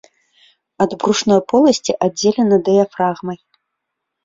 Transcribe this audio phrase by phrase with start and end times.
[0.85, 3.39] Ад брушной поласці аддзелена дыяфрагмай.